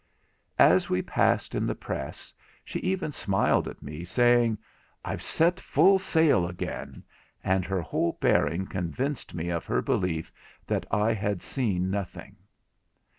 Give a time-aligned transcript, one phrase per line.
[0.57, 2.33] As we passed in the press,
[2.65, 4.57] she even smiled at me, saying,
[5.05, 7.03] 'I've set full sail again';
[7.43, 10.31] and her whole bearing convinced me of her belief
[10.65, 12.35] that I had seen nothing.